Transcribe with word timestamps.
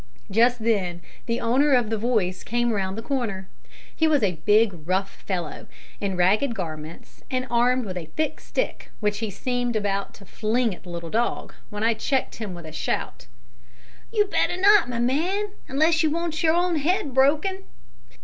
Just 0.31 0.63
then 0.63 0.99
the 1.27 1.39
owner 1.39 1.73
of 1.73 1.91
the 1.91 1.95
voice 1.99 2.43
came 2.43 2.73
round 2.73 2.97
the 2.97 3.03
corner. 3.03 3.47
He 3.95 4.07
was 4.07 4.23
a 4.23 4.41
big, 4.47 4.87
rough 4.87 5.21
fellow, 5.27 5.67
in 5.99 6.17
ragged 6.17 6.55
garments, 6.55 7.21
and 7.29 7.45
armed 7.51 7.85
with 7.85 7.97
a 7.99 8.07
thick 8.17 8.39
stick, 8.39 8.89
which 8.99 9.19
he 9.19 9.29
seemed 9.29 9.75
about 9.75 10.15
to 10.15 10.25
fling 10.25 10.73
at 10.73 10.81
the 10.81 10.89
little 10.89 11.11
dog, 11.11 11.53
when 11.69 11.83
I 11.83 11.93
checked 11.93 12.37
him 12.37 12.55
with 12.55 12.65
a 12.65 12.71
shout 12.71 13.27
"You'd 14.11 14.31
better 14.31 14.57
not, 14.59 14.89
my 14.89 14.97
man, 14.97 15.51
unless 15.67 16.01
you 16.01 16.09
want 16.09 16.41
your 16.41 16.55
own 16.55 16.77
head 16.77 17.13
broken!" 17.13 17.65